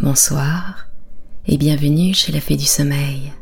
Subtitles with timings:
[0.00, 0.86] Bonsoir
[1.48, 3.32] et bienvenue chez la Fée du Sommeil.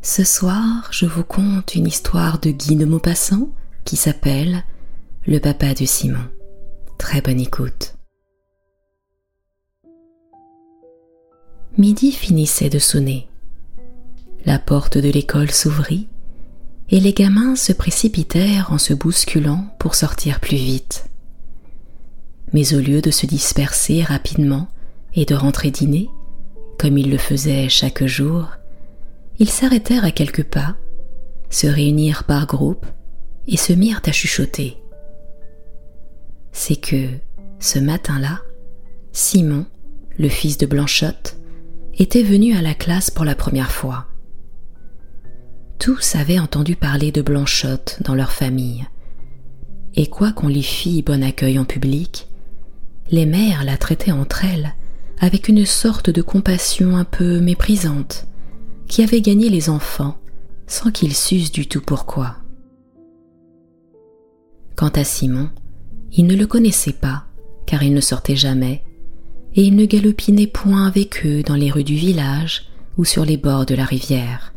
[0.00, 3.48] Ce soir, je vous conte une histoire de Guy de Maupassant
[3.84, 4.62] qui s'appelle
[5.26, 6.24] Le papa de Simon.
[6.98, 7.96] Très bonne écoute.
[11.76, 13.28] Midi finissait de sonner.
[14.44, 16.06] La porte de l'école s'ouvrit
[16.90, 21.06] et les gamins se précipitèrent en se bousculant pour sortir plus vite.
[22.52, 24.68] Mais au lieu de se disperser rapidement
[25.14, 26.08] et de rentrer dîner,
[26.78, 28.48] comme ils le faisaient chaque jour,
[29.38, 30.76] ils s'arrêtèrent à quelques pas,
[31.50, 32.86] se réunirent par groupe
[33.46, 34.76] et se mirent à chuchoter.
[36.52, 37.08] C'est que,
[37.58, 38.40] ce matin-là,
[39.12, 39.66] Simon,
[40.18, 41.36] le fils de Blanchotte,
[41.98, 44.06] était venu à la classe pour la première fois.
[45.78, 48.86] Tous avaient entendu parler de Blanchotte dans leur famille,
[49.94, 52.28] et quoi qu'on lui fît bon accueil en public,
[53.10, 54.74] les mères la traitaient entre elles
[55.20, 58.26] avec une sorte de compassion un peu méprisante,
[58.88, 60.16] qui avait gagné les enfants
[60.66, 62.36] sans qu'ils sussent du tout pourquoi.
[64.76, 65.50] Quant à Simon,
[66.12, 67.24] il ne le connaissait pas,
[67.66, 68.82] car il ne sortait jamais,
[69.54, 73.36] et il ne galopinait point avec eux dans les rues du village ou sur les
[73.36, 74.54] bords de la rivière.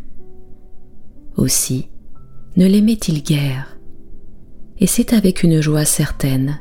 [1.36, 1.90] Aussi,
[2.56, 3.78] ne l'aimait-il guère,
[4.78, 6.60] et c'est avec une joie certaine,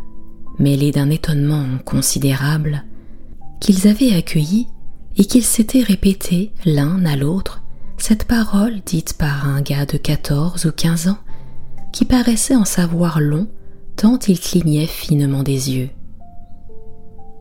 [0.58, 2.84] mêlée d'un étonnement considérable,
[3.62, 4.66] qu'ils avaient accueilli
[5.16, 7.62] et qu'ils s'étaient répété l'un à l'autre
[7.96, 11.18] cette parole dite par un gars de quatorze ou quinze ans
[11.92, 13.48] qui paraissait en savoir long
[13.96, 15.90] tant il clignait finement des yeux.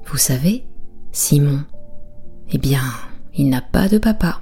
[0.06, 0.66] Vous savez,
[1.12, 1.64] Simon,
[2.52, 2.84] eh bien,
[3.34, 4.40] il n'a pas de papa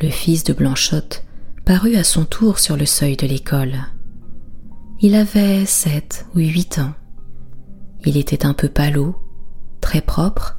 [0.00, 1.24] le fils de Blanchotte,
[1.64, 3.76] parut à son tour sur le seuil de l'école.
[5.00, 6.92] Il avait sept ou huit ans.
[8.04, 9.16] Il était un peu pâlot,
[9.84, 10.56] très propre,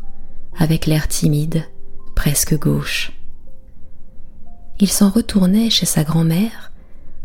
[0.56, 1.64] avec l'air timide,
[2.14, 3.12] presque gauche.
[4.80, 6.72] Il s'en retournait chez sa grand-mère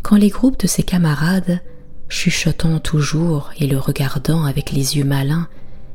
[0.01, 1.61] quand les groupes de ses camarades,
[2.09, 5.47] chuchotant toujours et le regardant avec les yeux malins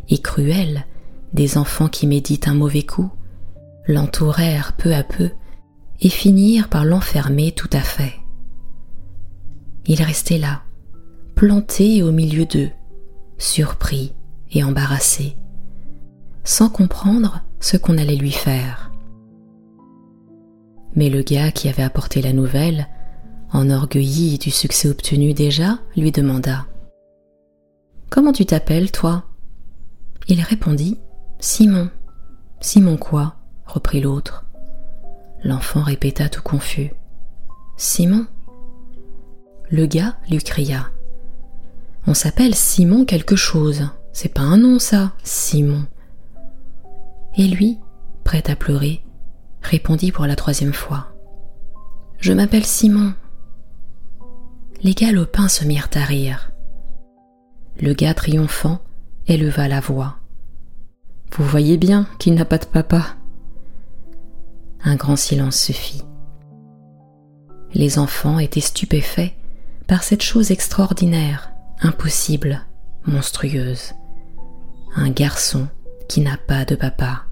[0.09, 0.87] et cruels
[1.33, 3.11] des enfants qui méditent un mauvais coup,
[3.89, 5.31] l'entourèrent peu à peu
[6.01, 8.15] et finirent par l'enfermer tout à fait.
[9.87, 10.63] Il restait là,
[11.35, 12.71] planté au milieu d'eux,
[13.39, 14.15] surpris
[14.53, 15.37] et embarrassé,
[16.47, 18.93] sans comprendre ce qu'on allait lui faire.
[20.95, 22.87] Mais le gars qui avait apporté la nouvelle,
[23.53, 26.67] enorgueilli du succès obtenu déjà, lui demanda
[28.11, 29.25] Comment tu t'appelles, toi?
[30.29, 30.99] Il répondit
[31.41, 31.91] Simon.
[32.61, 33.35] Simon quoi?
[33.67, 34.45] reprit l'autre.
[35.43, 36.93] L'enfant répéta tout confus.
[37.77, 38.25] Simon
[39.69, 40.91] Le gars lui cria.
[42.07, 43.89] On s'appelle Simon quelque chose.
[44.13, 45.85] C'est pas un nom ça, Simon.
[47.37, 47.79] Et lui,
[48.25, 49.05] prêt à pleurer,
[49.63, 51.09] répondit pour la troisième fois.
[52.19, 53.15] Je m'appelle Simon.
[54.83, 56.51] Les galopins se mirent à rire.
[57.81, 58.81] Le gars triomphant
[59.27, 60.17] éleva la voix.
[61.33, 63.17] Vous voyez bien qu'il n'a pas de papa
[64.87, 66.03] un grand silence se fit.
[67.75, 69.33] Les enfants étaient stupéfaits
[69.89, 72.65] par cette chose extraordinaire, impossible,
[73.05, 73.95] monstrueuse.
[74.95, 75.67] Un garçon
[76.09, 77.26] qui n'a pas de papa.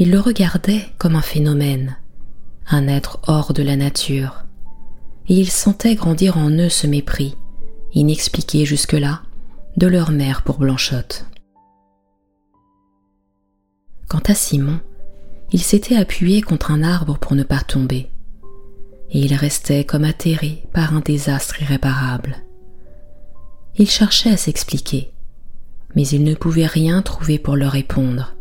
[0.00, 1.98] Ils le regardaient comme un phénomène,
[2.66, 4.44] un être hors de la nature,
[5.28, 7.36] et ils sentaient grandir en eux ce mépris,
[7.92, 9.20] inexpliqué jusque-là,
[9.76, 11.26] de leur mère pour Blanchotte.
[14.08, 14.80] Quant à Simon,
[15.52, 18.08] il s'était appuyé contre un arbre pour ne pas tomber,
[19.10, 22.36] et il restait comme atterré par un désastre irréparable.
[23.76, 25.12] Il cherchait à s'expliquer,
[25.94, 28.34] mais il ne pouvait rien trouver pour leur répondre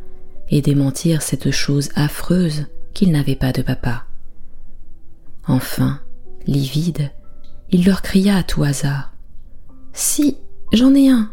[0.50, 4.06] et démentir cette chose affreuse qu'il n'avait pas de papa.
[5.48, 6.00] Enfin,
[6.46, 7.12] livide,
[7.72, 9.14] il leur cria à tout hasard.
[9.94, 10.38] Si,
[10.74, 11.32] j'en ai un.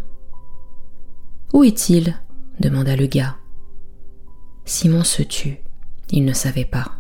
[1.53, 2.15] Où est-il?
[2.61, 3.37] demanda le gars.
[4.65, 5.59] Simon se tut.
[6.11, 6.93] Il ne savait pas.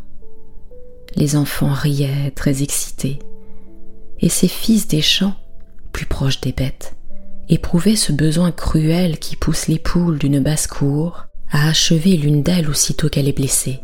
[1.14, 3.18] Les enfants riaient, très excités,
[4.20, 5.36] et ces fils des champs,
[5.92, 6.96] plus proches des bêtes,
[7.48, 13.08] éprouvaient ce besoin cruel qui pousse les poules d'une basse-cour à achever l'une d'elles aussitôt
[13.08, 13.80] qu'elle est blessée.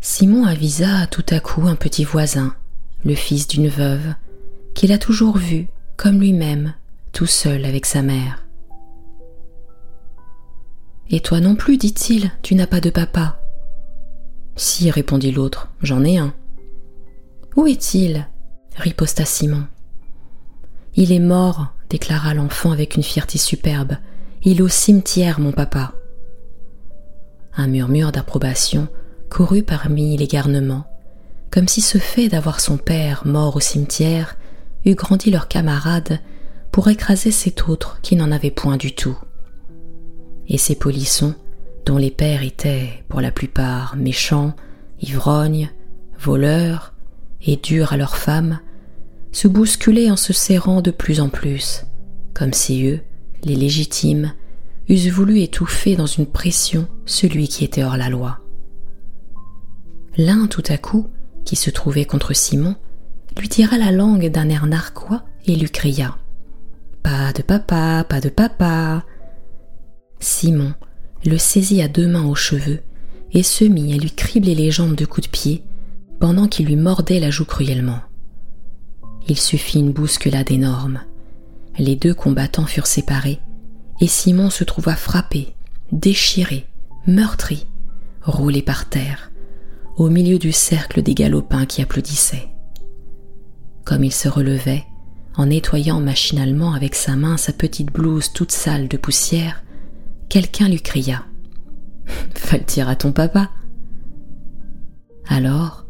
[0.00, 2.54] Simon avisa tout à coup un petit voisin,
[3.04, 4.14] le fils d'une veuve,
[4.74, 6.74] qu'il a toujours vu, comme lui-même,
[7.12, 8.44] tout seul avec sa mère.
[11.10, 13.40] Et toi non plus, dit-il, tu n'as pas de papa?
[14.54, 16.34] Si, répondit l'autre, j'en ai un.
[17.56, 18.28] Où est-il?
[18.76, 19.66] riposta Simon.
[20.94, 23.96] Il est mort, déclara l'enfant avec une fierté superbe.
[24.48, 25.92] Il au cimetière, mon papa.
[27.56, 28.86] Un murmure d'approbation
[29.28, 30.86] courut parmi les garnements,
[31.50, 34.36] comme si ce fait d'avoir son père mort au cimetière
[34.84, 36.20] eût grandi leurs camarades
[36.70, 39.18] pour écraser cet autre qui n'en avait point du tout.
[40.46, 41.34] Et ces polissons,
[41.84, 44.54] dont les pères étaient, pour la plupart, méchants,
[45.00, 45.72] ivrognes,
[46.20, 46.94] voleurs
[47.42, 48.60] et durs à leurs femmes,
[49.32, 51.84] se bousculaient en se serrant de plus en plus,
[52.32, 53.00] comme si eux,
[53.46, 54.32] les légitimes,
[54.88, 58.40] eussent voulu étouffer dans une pression celui qui était hors la loi.
[60.18, 61.08] L'un, tout à coup,
[61.44, 62.76] qui se trouvait contre Simon,
[63.38, 66.16] lui tira la langue d'un air narquois et lui cria
[67.02, 69.04] Pas de papa, pas de papa.
[70.20, 70.74] Simon
[71.24, 72.80] le saisit à deux mains aux cheveux
[73.32, 75.64] et se mit à lui cribler les jambes de coups de pied
[76.20, 78.00] pendant qu'il lui mordait la joue cruellement.
[79.28, 81.00] Il suffit une bousculade énorme.
[81.78, 83.40] Les deux combattants furent séparés
[84.00, 85.54] et Simon se trouva frappé,
[85.92, 86.66] déchiré,
[87.06, 87.66] meurtri,
[88.22, 89.30] roulé par terre,
[89.96, 92.48] au milieu du cercle des galopins qui applaudissaient.
[93.84, 94.84] Comme il se relevait,
[95.36, 99.62] en nettoyant machinalement avec sa main sa petite blouse toute sale de poussière,
[100.28, 101.24] quelqu'un lui cria
[102.50, 103.50] Va le dire à ton papa.
[105.26, 105.86] Alors,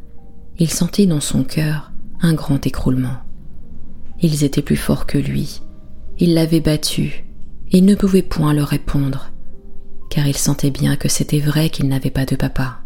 [0.58, 1.92] il sentit dans son cœur
[2.22, 3.18] un grand écroulement.
[4.20, 5.60] Ils étaient plus forts que lui,
[6.18, 7.24] il l'avait battu,
[7.70, 9.32] et il ne pouvait point leur répondre,
[10.10, 12.80] car il sentait bien que c'était vrai qu'il n'avait pas de papa.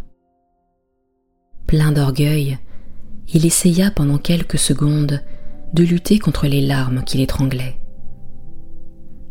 [1.66, 2.58] Plein d'orgueil,
[3.32, 5.22] il essaya pendant quelques secondes
[5.72, 7.76] de lutter contre les larmes qui l'étranglaient.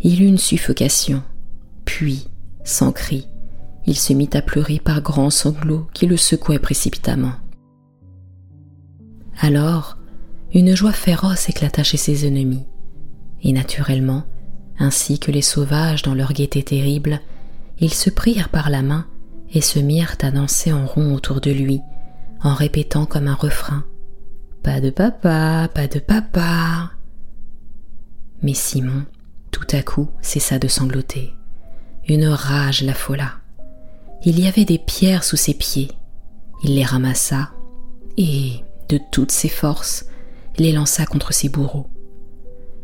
[0.01, 1.21] Il eut une suffocation,
[1.83, 2.29] puis,
[2.63, 3.27] sans cri,
[3.85, 7.33] il se mit à pleurer par grands sanglots qui le secouaient précipitamment.
[9.41, 9.97] Alors,
[10.53, 12.65] une joie féroce éclata chez ses ennemis,
[13.43, 14.23] et naturellement,
[14.79, 17.19] ainsi que les sauvages dans leur gaieté terrible,
[17.79, 19.05] ils se prirent par la main
[19.53, 21.81] et se mirent à danser en rond autour de lui,
[22.41, 23.83] en répétant comme un refrain
[24.63, 26.91] Pas de papa, pas de papa.
[28.41, 29.05] Mais Simon,
[29.51, 31.33] tout à coup, cessa de sangloter.
[32.07, 33.33] Une rage l'affola.
[34.23, 35.91] Il y avait des pierres sous ses pieds.
[36.63, 37.51] Il les ramassa
[38.17, 40.05] et, de toutes ses forces,
[40.57, 41.89] les lança contre ses bourreaux.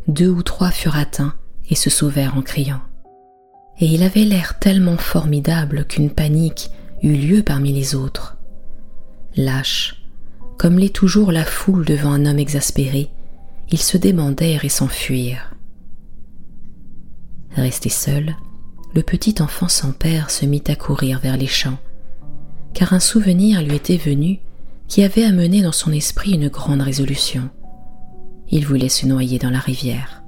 [0.07, 1.33] Deux ou trois furent atteints
[1.69, 2.81] et se sauvèrent en criant.
[3.79, 6.69] Et il avait l'air tellement formidable qu'une panique
[7.01, 8.37] eut lieu parmi les autres.
[9.35, 10.01] Lâche,
[10.57, 13.09] comme l'est toujours la foule devant un homme exaspéré,
[13.69, 15.55] ils se demandèrent et s'enfuirent.
[17.55, 18.35] Resté seul,
[18.93, 21.79] le petit enfant sans père se mit à courir vers les champs,
[22.73, 24.39] car un souvenir lui était venu
[24.87, 27.49] qui avait amené dans son esprit une grande résolution.
[28.49, 30.23] Il voulait se noyer dans la rivière.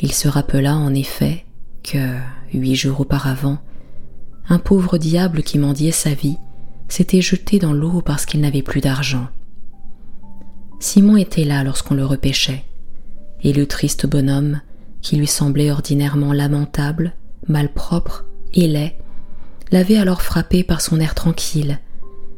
[0.00, 1.44] Il se rappela en effet
[1.82, 2.16] que,
[2.54, 3.58] huit jours auparavant,
[4.48, 6.38] un pauvre diable qui mendiait sa vie
[6.88, 9.28] s'était jeté dans l'eau parce qu'il n'avait plus d'argent.
[10.80, 12.64] Simon était là lorsqu'on le repêchait,
[13.42, 14.60] et le triste bonhomme,
[15.02, 17.14] qui lui semblait ordinairement lamentable,
[17.48, 18.96] malpropre et laid,
[19.72, 21.78] l'avait alors frappé par son air tranquille,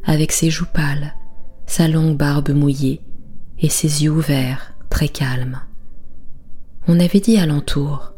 [0.04, 1.14] avec ses joues pâles,
[1.66, 3.02] sa longue barbe mouillée
[3.60, 5.60] et ses yeux ouverts, très calmes.
[6.88, 8.12] On avait dit alentour,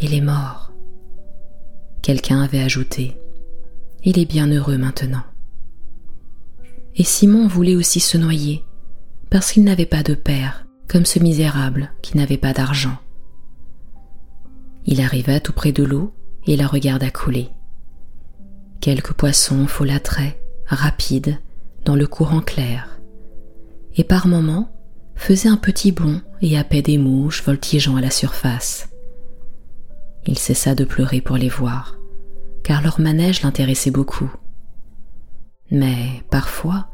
[0.00, 0.72] il est mort.
[2.02, 3.16] Quelqu'un avait ajouté,
[4.04, 5.22] il est bien heureux maintenant.
[6.96, 8.64] Et Simon voulait aussi se noyer,
[9.28, 12.96] parce qu'il n'avait pas de père, comme ce misérable qui n'avait pas d'argent.
[14.86, 16.12] Il arriva tout près de l'eau
[16.46, 17.50] et la regarda couler.
[18.80, 21.38] Quelques poissons folâtraient, rapides,
[21.84, 22.99] dans le courant clair,
[24.00, 24.70] et par moments
[25.14, 28.88] faisaient un petit bond et paix des mouches voltigeant à la surface.
[30.26, 31.98] Il cessa de pleurer pour les voir,
[32.64, 34.32] car leur manège l'intéressait beaucoup.
[35.70, 36.88] Mais parfois,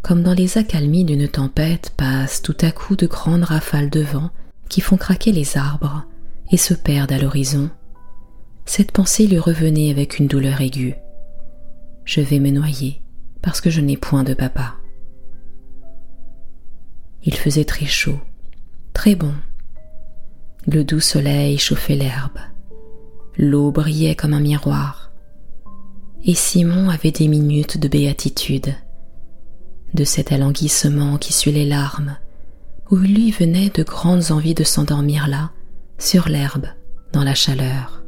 [0.00, 4.30] comme dans les accalmies d'une tempête, passent tout à coup de grandes rafales de vent
[4.70, 6.06] qui font craquer les arbres
[6.50, 7.68] et se perdent à l'horizon,
[8.64, 10.94] cette pensée lui revenait avec une douleur aiguë.
[12.06, 13.02] Je vais me noyer
[13.42, 14.76] parce que je n'ai point de papa.
[17.24, 18.18] Il faisait très chaud,
[18.92, 19.34] très bon.
[20.66, 22.38] Le doux soleil chauffait l'herbe.
[23.36, 25.02] L'eau brillait comme un miroir
[26.24, 28.74] et Simon avait des minutes de béatitude,
[29.92, 32.16] de cet alanguissement qui suit les larmes,
[32.90, 35.50] où lui venait de grandes envies de s'endormir là,
[35.98, 36.66] sur l'herbe,
[37.12, 38.04] dans la chaleur.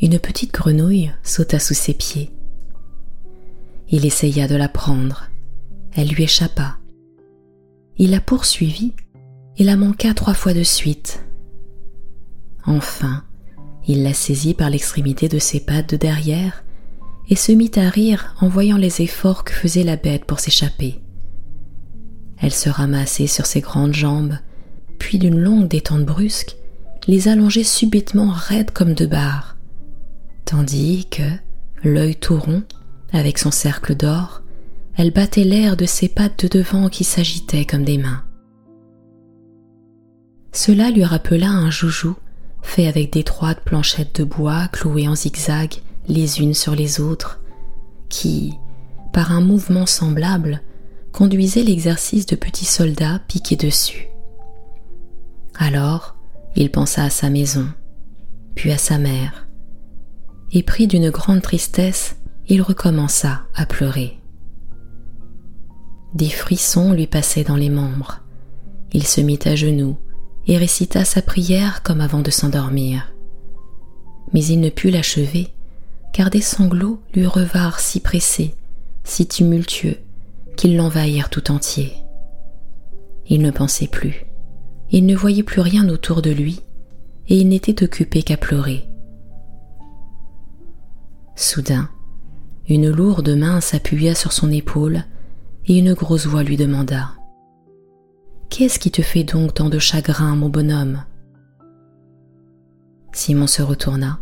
[0.00, 2.32] Une petite grenouille sauta sous ses pieds.
[3.88, 5.26] Il essaya de la prendre.
[5.92, 6.78] Elle lui échappa.
[8.02, 8.94] Il la poursuivit
[9.58, 11.22] et la manqua trois fois de suite.
[12.64, 13.24] Enfin,
[13.86, 16.64] il la saisit par l'extrémité de ses pattes de derrière
[17.28, 21.02] et se mit à rire en voyant les efforts que faisait la bête pour s'échapper.
[22.38, 24.38] Elle se ramassait sur ses grandes jambes,
[24.98, 26.56] puis d'une longue détente brusque,
[27.06, 29.58] les allongeait subitement raides comme deux barres,
[30.46, 31.30] tandis que,
[31.84, 32.62] l'œil tout rond,
[33.12, 34.40] avec son cercle d'or,
[34.96, 38.24] elle battait l'air de ses pattes de devant qui s'agitaient comme des mains.
[40.52, 42.16] Cela lui rappela un joujou
[42.62, 45.76] fait avec d'étroites planchettes de bois clouées en zigzag
[46.08, 47.40] les unes sur les autres,
[48.08, 48.54] qui,
[49.12, 50.60] par un mouvement semblable,
[51.12, 54.08] conduisait l'exercice de petits soldats piqués dessus.
[55.58, 56.16] Alors,
[56.56, 57.66] il pensa à sa maison,
[58.54, 59.46] puis à sa mère,
[60.52, 62.16] et pris d'une grande tristesse,
[62.48, 64.19] il recommença à pleurer.
[66.14, 68.20] Des frissons lui passaient dans les membres.
[68.92, 69.96] Il se mit à genoux
[70.46, 73.12] et récita sa prière comme avant de s'endormir.
[74.32, 75.48] Mais il ne put l'achever,
[76.12, 78.54] car des sanglots lui revinrent si pressés,
[79.04, 79.98] si tumultueux,
[80.56, 81.94] qu'ils l'envahirent tout entier.
[83.28, 84.26] Il ne pensait plus,
[84.90, 86.60] il ne voyait plus rien autour de lui,
[87.28, 88.88] et il n'était occupé qu'à pleurer.
[91.36, 91.88] Soudain,
[92.68, 95.04] une lourde main s'appuya sur son épaule
[95.70, 97.12] et une grosse voix lui demanda
[98.48, 101.04] Qu'est-ce qui te fait donc tant de chagrin, mon bonhomme?
[103.12, 104.18] Simon se retourna.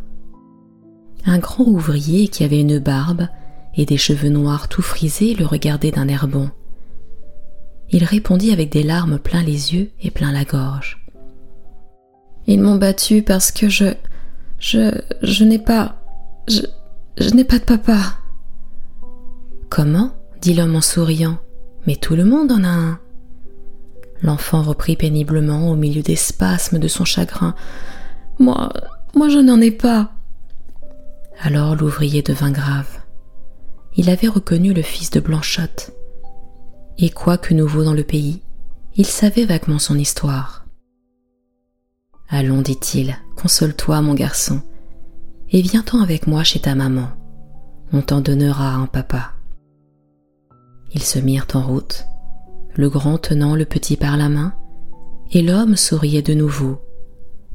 [1.24, 3.28] Un grand ouvrier qui avait une barbe
[3.74, 6.50] et des cheveux noirs tout frisés le regardait d'un air bon.
[7.88, 11.02] Il répondit avec des larmes plein les yeux et plein la gorge.
[12.46, 13.94] Ils m'ont battu parce que je.
[14.58, 15.00] je.
[15.22, 15.96] je n'ai pas.
[16.46, 16.60] je.
[17.16, 18.18] je n'ai pas de papa.
[19.70, 20.17] Comment?
[20.40, 21.38] Dit l'homme en souriant.
[21.86, 23.00] Mais tout le monde en a un.
[24.22, 27.54] L'enfant reprit péniblement au milieu des spasmes de son chagrin.
[28.38, 28.72] Moi,
[29.14, 30.12] moi je n'en ai pas.
[31.40, 32.88] Alors l'ouvrier devint grave.
[33.96, 35.92] Il avait reconnu le fils de Blanchotte.
[36.98, 38.42] Et quoique nouveau dans le pays,
[38.96, 40.64] il savait vaguement son histoire.
[42.28, 44.60] Allons, dit-il, console-toi, mon garçon,
[45.50, 47.08] et viens-t'en avec moi chez ta maman.
[47.92, 49.32] On t'en donnera un papa.
[50.92, 52.06] Ils se mirent en route,
[52.74, 54.54] le grand tenant le petit par la main,
[55.32, 56.80] et l'homme souriait de nouveau,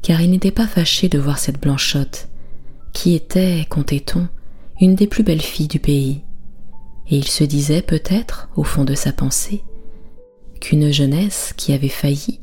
[0.02, 2.28] car il n'était pas fâché de voir cette blanchotte,
[2.92, 4.28] qui était, comptait-on,
[4.80, 6.22] une des plus belles filles du pays,
[7.08, 9.64] et il se disait peut-être, au fond de sa pensée,
[10.60, 12.40] qu'une jeunesse qui avait failli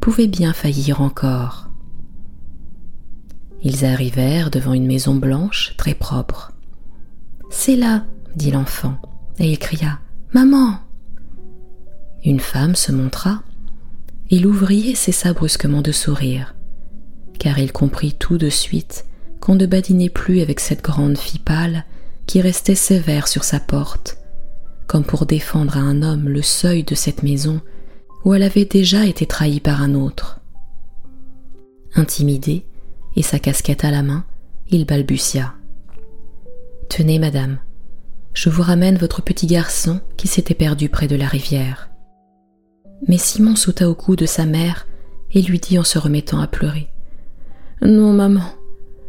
[0.00, 1.70] pouvait bien faillir encore.
[3.62, 6.52] Ils arrivèrent devant une maison blanche très propre.
[7.50, 8.04] C'est là,
[8.36, 8.96] dit l'enfant,
[9.38, 9.98] et il cria
[10.32, 10.80] Maman
[12.24, 13.42] une femme se montra,
[14.30, 16.54] et l'ouvrier cessa brusquement de sourire,
[17.38, 19.06] car il comprit tout de suite
[19.40, 21.84] qu'on ne badinait plus avec cette grande fille pâle
[22.26, 24.18] qui restait sévère sur sa porte,
[24.86, 27.60] comme pour défendre à un homme le seuil de cette maison
[28.24, 30.40] où elle avait déjà été trahie par un autre.
[31.94, 32.66] Intimidé,
[33.16, 34.24] et sa casquette à la main,
[34.70, 35.54] il balbutia.
[36.90, 37.58] Tenez, madame,
[38.38, 41.90] je vous ramène votre petit garçon qui s'était perdu près de la rivière.
[43.08, 44.86] Mais Simon sauta au cou de sa mère
[45.32, 46.88] et lui dit en se remettant à pleurer.
[47.82, 48.44] Non, maman,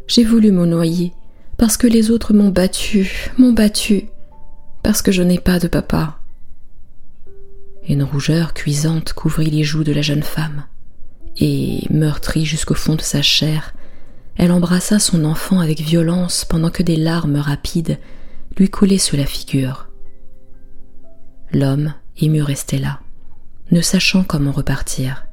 [0.08, 1.14] j'ai voulu me noyer,
[1.58, 4.10] parce que les autres m'ont battu, m'ont battu,
[4.82, 6.18] parce que je n'ai pas de papa.
[7.88, 10.64] Une rougeur cuisante couvrit les joues de la jeune femme,
[11.38, 13.76] et, meurtrie jusqu'au fond de sa chair,
[14.38, 18.00] elle embrassa son enfant avec violence pendant que des larmes rapides
[18.58, 19.90] lui coulaient sous la figure.
[21.52, 23.00] L'homme, ému, restait là
[23.72, 25.28] ne sachant comment repartir.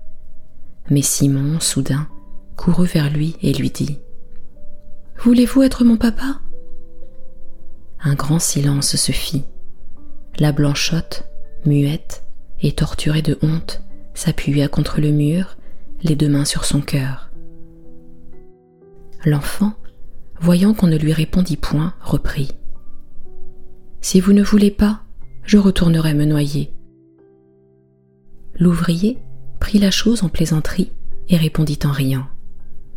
[0.90, 2.08] Mais Simon, soudain,
[2.56, 3.98] courut vers lui et lui dit
[5.18, 6.40] Voulez-vous être mon papa?
[8.00, 9.44] Un grand silence se fit.
[10.38, 11.28] La blanchotte,
[11.64, 12.24] muette
[12.60, 13.82] et torturée de honte,
[14.14, 15.56] s'appuya contre le mur,
[16.02, 17.30] les deux mains sur son cœur.
[19.24, 19.72] L'enfant,
[20.40, 22.52] voyant qu'on ne lui répondit point, reprit.
[24.08, 25.00] Si vous ne voulez pas,
[25.42, 26.72] je retournerai me noyer.
[28.56, 29.18] L'ouvrier
[29.58, 30.92] prit la chose en plaisanterie
[31.28, 32.24] et répondit en riant.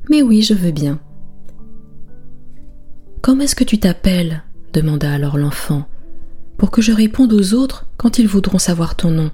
[0.08, 1.00] Mais oui, je veux bien.
[3.24, 4.44] Comment est-ce que tu t'appelles?
[4.72, 5.90] demanda alors l'enfant,
[6.60, 9.32] pour que je réponde aux autres quand ils voudront savoir ton nom.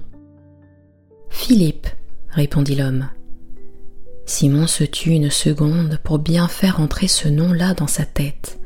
[1.28, 1.88] Philippe,
[2.30, 3.10] répondit l'homme.
[4.24, 8.58] Simon se tut une seconde pour bien faire entrer ce nom-là dans sa tête.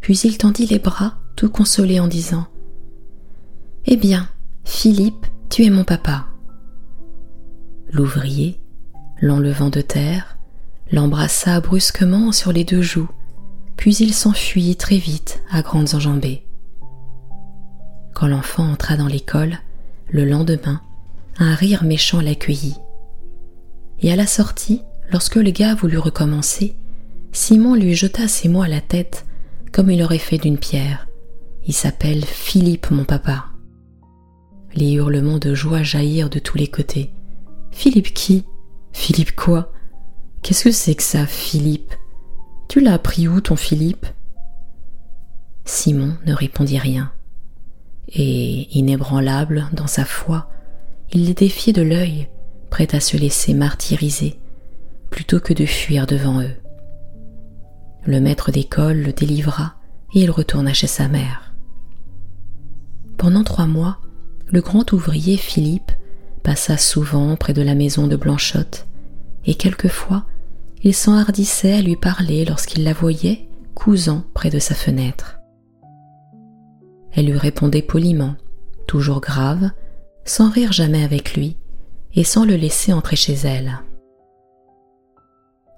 [0.00, 2.48] Puis il tendit les bras, tout consolé en disant
[3.86, 4.28] Eh bien,
[4.64, 6.26] Philippe, tu es mon papa.
[7.92, 8.60] L'ouvrier,
[9.22, 10.36] l'enlevant de terre,
[10.90, 13.08] l'embrassa brusquement sur les deux joues,
[13.76, 16.44] puis il s'enfuit très vite à grandes enjambées.
[18.14, 19.58] Quand l'enfant entra dans l'école,
[20.10, 20.80] le lendemain,
[21.38, 22.78] un rire méchant l'accueillit.
[24.00, 26.74] Et à la sortie, lorsque le gars voulut recommencer,
[27.30, 29.24] Simon lui jeta ses mots à la tête
[29.70, 31.07] comme il aurait fait d'une pierre.
[31.66, 33.46] Il s'appelle Philippe, mon papa.
[34.74, 37.10] Les hurlements de joie jaillirent de tous les côtés.
[37.70, 38.44] Philippe qui?
[38.92, 39.72] Philippe quoi?
[40.42, 41.94] Qu'est-ce que c'est que ça, Philippe?
[42.68, 44.06] Tu l'as appris où, ton Philippe?
[45.64, 47.12] Simon ne répondit rien.
[48.08, 50.48] Et, inébranlable dans sa foi,
[51.12, 52.28] il les défiait de l'œil,
[52.70, 54.38] prêt à se laisser martyriser,
[55.10, 56.56] plutôt que de fuir devant eux.
[58.04, 59.74] Le maître d'école le délivra
[60.14, 61.47] et il retourna chez sa mère.
[63.18, 63.98] Pendant trois mois,
[64.46, 65.92] le grand ouvrier Philippe
[66.44, 68.86] passa souvent près de la maison de Blanchotte,
[69.44, 70.24] et quelquefois
[70.82, 75.40] il s'enhardissait à lui parler lorsqu'il la voyait cousant près de sa fenêtre.
[77.12, 78.36] Elle lui répondait poliment,
[78.86, 79.70] toujours grave,
[80.24, 81.56] sans rire jamais avec lui,
[82.14, 83.80] et sans le laisser entrer chez elle.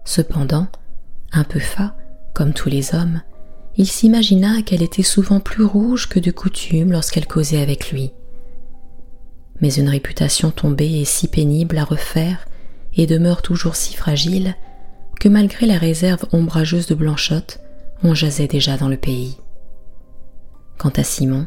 [0.05, 0.67] Cependant,
[1.33, 1.97] un peu fat,
[2.35, 3.23] comme tous les hommes,
[3.77, 8.13] il s'imagina qu'elle était souvent plus rouge que de coutume lorsqu'elle causait avec lui.
[9.61, 12.47] Mais une réputation tombée est si pénible à refaire
[12.95, 14.55] et demeure toujours si fragile
[15.19, 17.61] que malgré la réserve ombrageuse de Blanchotte,
[18.03, 19.37] on jasait déjà dans le pays.
[20.79, 21.47] Quant à Simon,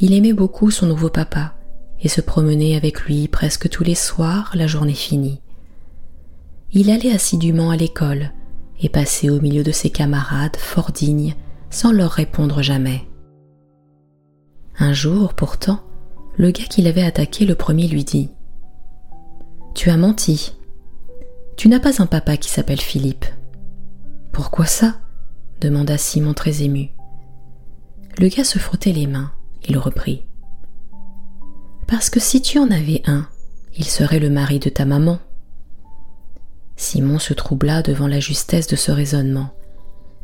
[0.00, 1.54] il aimait beaucoup son nouveau papa
[2.00, 5.40] et se promenait avec lui presque tous les soirs, la journée finie.
[6.72, 8.32] Il allait assidûment à l'école
[8.80, 11.36] et passait au milieu de ses camarades fort dignes
[11.72, 13.08] sans leur répondre jamais.
[14.78, 15.80] Un jour, pourtant,
[16.36, 18.30] le gars qui l'avait attaqué le premier lui dit
[19.74, 20.54] Tu as menti.
[21.56, 23.24] Tu n'as pas un papa qui s'appelle Philippe.
[24.32, 25.00] Pourquoi ça?
[25.60, 26.90] demanda Simon très ému.
[28.18, 29.32] Le gars se frottait les mains.
[29.68, 30.26] Il reprit.
[31.86, 33.26] Parce que si tu en avais un,
[33.76, 35.18] il serait le mari de ta maman.
[36.76, 39.50] Simon se troubla devant la justesse de ce raisonnement.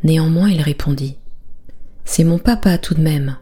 [0.03, 1.19] Néanmoins, il répondit.
[2.11, 3.37] C'est mon papa tout de même.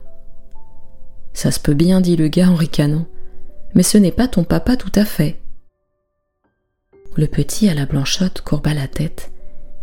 [1.33, 3.07] Ça se peut bien, dit le gars en ricanant,
[3.77, 5.41] mais ce n'est pas ton papa tout à fait.
[7.15, 9.31] Le petit à la blanchotte courba la tête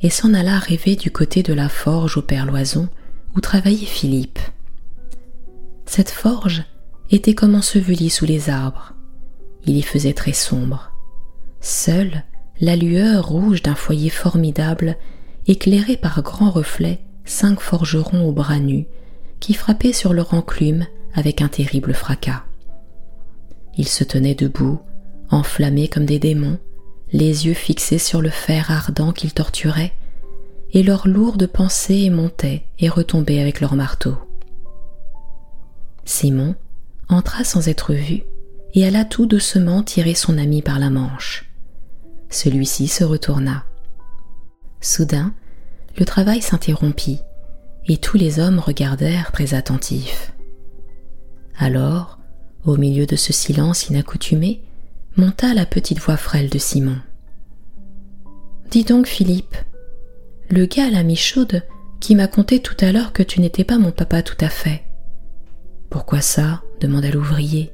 [0.02, 2.90] et s'en alla rêver du côté de la forge au père Loison
[3.38, 4.40] où travaillait Philippe.
[5.86, 6.66] Cette forge
[7.10, 8.96] était comme ensevelie sous les arbres.
[9.66, 10.92] Il y faisait très sombre.
[11.62, 12.24] Seule
[12.60, 14.98] la lueur rouge d'un foyer formidable
[15.48, 18.88] éclairait par grands reflets cinq forgerons aux bras nus
[19.40, 22.44] qui frappaient sur leur enclume avec un terrible fracas.
[23.78, 24.80] Ils se tenaient debout,
[25.30, 26.60] enflammés comme des démons,
[27.12, 29.94] les yeux fixés sur le fer ardent qu'ils torturaient,
[30.72, 34.16] et leurs lourdes pensées montaient et retombaient avec leur marteau.
[36.06, 36.56] Simon
[37.10, 38.24] entra sans être vu
[38.74, 41.52] et alla tout doucement tirer son ami par la manche.
[42.30, 43.66] Celui-ci se retourna.
[44.82, 45.34] Soudain,
[45.98, 47.20] le travail s'interrompit
[47.88, 50.34] et tous les hommes regardèrent très attentifs.
[51.58, 52.20] Alors,
[52.66, 54.62] au milieu de ce silence inaccoutumé,
[55.18, 56.98] monta la petite voix frêle de Simon.
[58.72, 59.56] Dis donc, Philippe,
[60.50, 61.64] le gars à la mi-chaude
[62.00, 64.84] qui m'a conté tout à l'heure que tu n'étais pas mon papa tout à fait.
[65.90, 66.64] Pourquoi ça?
[66.82, 67.72] demanda l'ouvrier.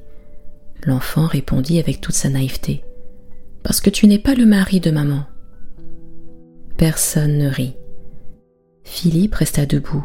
[0.84, 2.84] L'enfant répondit avec toute sa naïveté.
[3.62, 5.24] Parce que tu n'es pas le mari de maman.
[6.76, 7.74] Personne ne rit.
[8.92, 10.04] Philippe resta debout,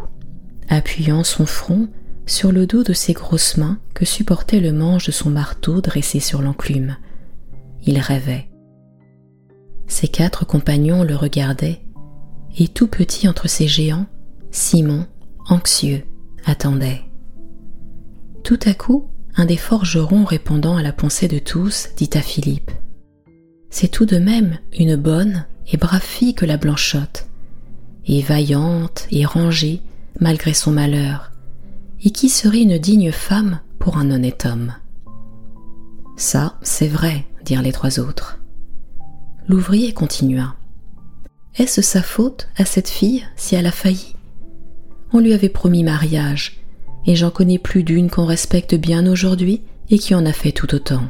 [0.70, 1.90] appuyant son front
[2.28, 6.20] sur le dos de ses grosses mains que supportait le manche de son marteau dressé
[6.20, 6.96] sur l'enclume.
[7.88, 8.48] Il rêvait.
[9.88, 11.82] Ses quatre compagnons le regardaient,
[12.60, 14.06] et tout petit entre ces géants,
[14.52, 15.08] Simon,
[15.50, 16.04] anxieux,
[16.46, 17.02] attendait.
[18.44, 22.72] Tout à coup, un des forgerons répondant à la pensée de tous dit à Philippe
[23.72, 27.28] C'est tout de même une bonne et brave fille que la Blanchotte,
[28.06, 29.82] et vaillante et rangée
[30.20, 31.32] malgré son malheur,
[32.04, 34.74] et qui serait une digne femme pour un honnête homme?
[36.18, 38.40] Ça, c'est vrai, dirent les trois autres.
[39.48, 40.56] L'ouvrier continua.
[41.58, 44.16] Est-ce sa faute à cette fille si elle a failli?
[45.12, 46.62] On lui avait promis mariage,
[47.06, 50.74] et j'en connais plus d'une qu'on respecte bien aujourd'hui et qui en a fait tout
[50.74, 51.04] autant.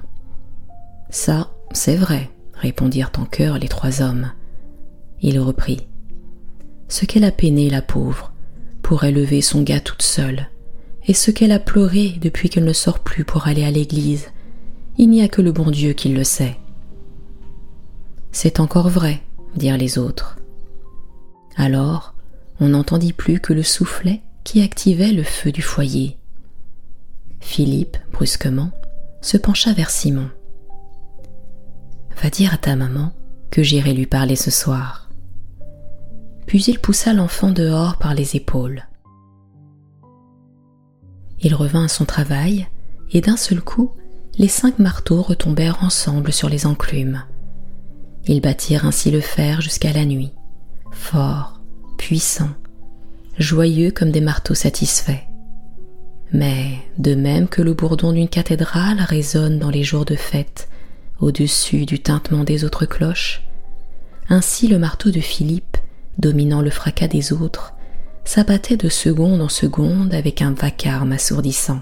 [1.09, 4.31] Ça, c'est vrai, répondirent en chœur les trois hommes.
[5.21, 5.87] Il reprit.
[6.87, 8.31] Ce qu'elle a peiné, la pauvre,
[8.81, 10.49] pour élever son gars toute seule,
[11.07, 14.27] et ce qu'elle a pleuré depuis qu'elle ne sort plus pour aller à l'église,
[14.97, 16.57] il n'y a que le bon Dieu qui le sait.
[18.31, 19.21] C'est encore vrai,
[19.55, 20.37] dirent les autres.
[21.55, 22.15] Alors,
[22.59, 26.17] on n'entendit plus que le soufflet qui activait le feu du foyer.
[27.39, 28.71] Philippe, brusquement,
[29.21, 30.29] se pencha vers Simon.
[32.21, 33.13] Va dire à ta maman
[33.51, 35.04] que j'irai lui parler ce soir.
[36.57, 38.85] Il poussa l'enfant dehors par les épaules.
[41.41, 42.65] Il revint à son travail,
[43.11, 43.91] et d'un seul coup,
[44.37, 47.23] les cinq marteaux retombèrent ensemble sur les enclumes.
[48.25, 50.31] Ils battirent ainsi le fer jusqu'à la nuit,
[50.91, 51.59] forts,
[51.97, 52.55] puissants,
[53.37, 55.25] joyeux comme des marteaux satisfaits.
[56.31, 60.69] Mais, de même que le bourdon d'une cathédrale résonne dans les jours de fête,
[61.19, 63.43] au-dessus du tintement des autres cloches,
[64.29, 65.74] ainsi le marteau de Philippe,
[66.17, 67.73] dominant le fracas des autres,
[68.23, 71.81] s'abattait de seconde en seconde avec un vacarme assourdissant.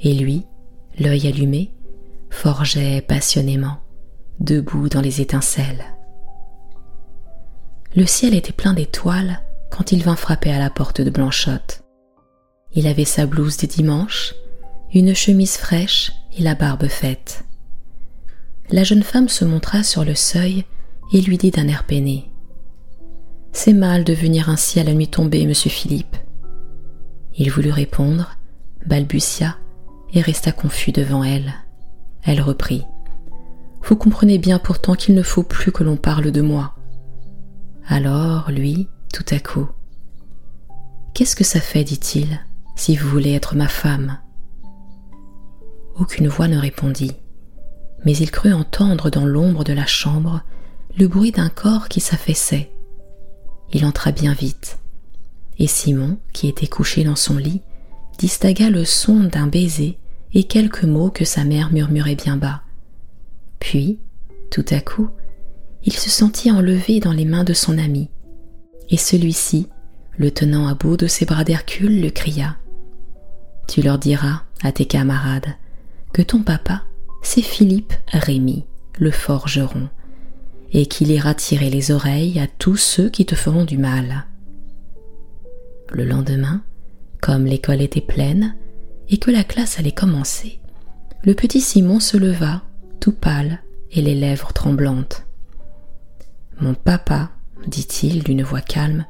[0.00, 0.44] Et lui,
[0.98, 1.72] l'œil allumé,
[2.30, 3.78] forgeait passionnément,
[4.40, 5.84] debout dans les étincelles.
[7.94, 9.40] Le ciel était plein d'étoiles
[9.70, 11.82] quand il vint frapper à la porte de Blanchotte.
[12.74, 14.34] Il avait sa blouse des dimanches,
[14.92, 17.44] une chemise fraîche et la barbe faite.
[18.70, 20.64] La jeune femme se montra sur le seuil
[21.12, 22.30] et lui dit d'un air peiné.
[23.56, 26.16] C'est mal de venir ainsi à la nuit tombée, monsieur Philippe.
[27.38, 28.36] Il voulut répondre,
[28.84, 29.56] balbutia
[30.12, 31.54] et resta confus devant elle.
[32.24, 32.84] Elle reprit.
[33.84, 36.74] Vous comprenez bien pourtant qu'il ne faut plus que l'on parle de moi.
[37.86, 39.68] Alors, lui, tout à coup.
[41.14, 42.40] Qu'est-ce que ça fait, dit-il,
[42.74, 44.18] si vous voulez être ma femme?
[45.94, 47.12] Aucune voix ne répondit,
[48.04, 50.42] mais il crut entendre dans l'ombre de la chambre
[50.98, 52.72] le bruit d'un corps qui s'affaissait
[53.74, 54.78] il entra bien vite,
[55.58, 57.60] et Simon, qui était couché dans son lit,
[58.18, 59.98] distingua le son d'un baiser
[60.32, 62.62] et quelques mots que sa mère murmurait bien bas.
[63.58, 63.98] Puis,
[64.50, 65.10] tout à coup,
[65.84, 68.08] il se sentit enlevé dans les mains de son ami,
[68.90, 69.68] et celui-ci,
[70.16, 72.56] le tenant à bout de ses bras d'Hercule, le cria.
[73.66, 75.56] Tu leur diras à tes camarades
[76.12, 76.82] que ton papa,
[77.22, 78.64] c'est Philippe Rémy,
[78.98, 79.88] le forgeron,
[80.74, 84.26] et qu'il ira tirer les oreilles à tous ceux qui te feront du mal.
[85.92, 86.62] Le lendemain,
[87.22, 88.56] comme l'école était pleine
[89.08, 90.58] et que la classe allait commencer,
[91.22, 92.62] le petit Simon se leva,
[93.00, 93.60] tout pâle
[93.92, 95.24] et les lèvres tremblantes.
[96.60, 97.30] Mon papa,
[97.68, 99.06] dit-il d'une voix calme,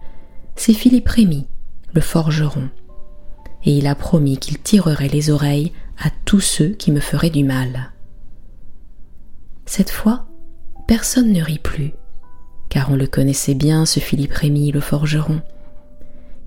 [0.57, 1.46] c'est Philippe Rémy,
[1.94, 2.68] le forgeron,
[3.64, 7.42] et il a promis qu'il tirerait les oreilles à tous ceux qui me feraient du
[7.42, 7.92] mal.
[9.64, 10.27] Cette fois,
[10.87, 11.92] personne ne rit plus,
[12.68, 15.40] car on le connaissait bien, ce Philippe Rémy, le forgeron.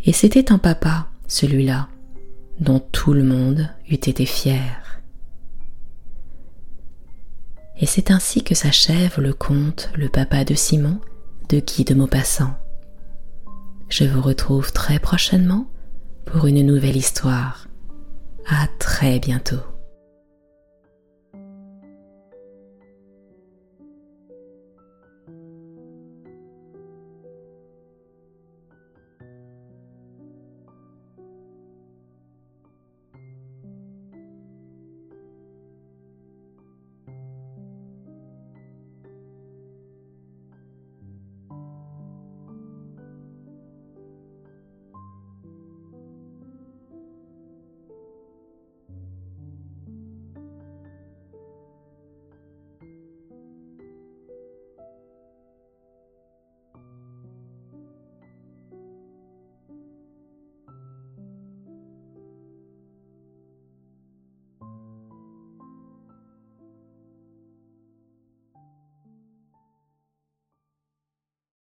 [0.06, 1.88] Et c'était un papa, celui-là,
[2.60, 5.02] dont tout le monde eût été fier.
[7.80, 11.00] Et c'est ainsi que s'achève le conte Le papa de Simon
[11.50, 12.54] de Guy de Maupassant.
[13.90, 15.68] Je vous retrouve très prochainement
[16.26, 17.68] pour une nouvelle histoire.
[18.50, 19.62] À très bientôt.